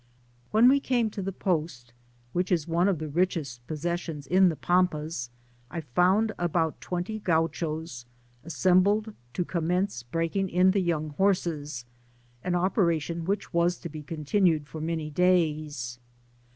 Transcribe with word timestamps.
When 0.49 0.67
we 0.67 0.79
came 0.79 1.11
to 1.11 1.21
the 1.21 1.31
post, 1.31 1.93
which 2.33 2.51
is 2.51 2.67
one 2.67 2.87
of 2.87 2.97
the 2.97 3.07
richest 3.07 3.67
possessions 3.67 4.25
in 4.25 4.49
the 4.49 4.55
Pampas, 4.55 5.29
I 5.69 5.81
found 5.81 6.31
about 6.39 6.81
twenty 6.81 7.19
Gauchos 7.19 8.07
assembled 8.43 9.13
to 9.33 9.45
commence 9.45 10.01
breaking 10.01 10.49
in 10.49 10.71
the 10.71 10.81
young 10.81 11.09
horses, 11.11 11.85
an 12.43 12.55
operation 12.55 13.25
which 13.25 13.53
was 13.53 13.77
to 13.77 13.89
be 13.89 14.01
continued 14.01 14.67
for 14.67 14.81
many 14.81 15.11
days. 15.11 15.99